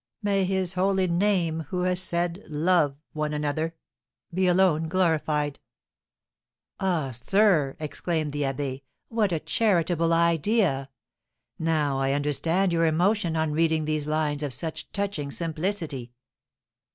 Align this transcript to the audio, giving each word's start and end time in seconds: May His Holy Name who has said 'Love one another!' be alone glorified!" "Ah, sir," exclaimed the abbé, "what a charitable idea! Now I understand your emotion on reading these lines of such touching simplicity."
May 0.23 0.45
His 0.45 0.73
Holy 0.73 1.05
Name 1.05 1.67
who 1.69 1.81
has 1.83 1.99
said 2.01 2.43
'Love 2.47 2.95
one 3.13 3.35
another!' 3.35 3.75
be 4.33 4.47
alone 4.47 4.87
glorified!" 4.87 5.59
"Ah, 6.79 7.11
sir," 7.11 7.77
exclaimed 7.79 8.31
the 8.33 8.41
abbé, 8.41 8.81
"what 9.09 9.31
a 9.31 9.37
charitable 9.39 10.11
idea! 10.11 10.89
Now 11.59 11.99
I 11.99 12.13
understand 12.13 12.73
your 12.73 12.87
emotion 12.87 13.35
on 13.37 13.51
reading 13.51 13.85
these 13.85 14.07
lines 14.07 14.41
of 14.41 14.53
such 14.53 14.91
touching 14.91 15.29
simplicity." 15.29 16.13